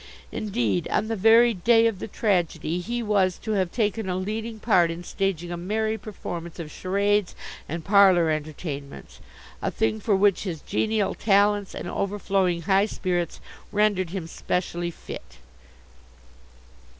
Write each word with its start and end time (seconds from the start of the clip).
Indeed, 0.31 0.87
on 0.89 1.09
the 1.09 1.15
very 1.15 1.53
day 1.53 1.85
of 1.85 1.99
the 1.99 2.07
tragedy, 2.07 2.79
he 2.79 3.03
was 3.03 3.37
to 3.37 3.51
have 3.51 3.71
taken 3.71 4.09
a 4.09 4.15
leading 4.15 4.57
part 4.59 4.89
in 4.89 5.03
staging 5.03 5.51
a 5.51 5.57
merry 5.57 5.95
performance 5.95 6.57
of 6.57 6.71
charades 6.71 7.35
and 7.69 7.85
parlour 7.85 8.31
entertainments 8.31 9.19
a 9.61 9.69
thing 9.69 9.99
for 9.99 10.15
which 10.15 10.41
his 10.41 10.61
genial 10.63 11.13
talents 11.13 11.75
and 11.75 11.87
overflowing 11.87 12.63
high 12.63 12.87
spirits 12.87 13.39
rendered 13.71 14.09
him 14.09 14.25
specially 14.25 14.89
fit." 14.89 15.37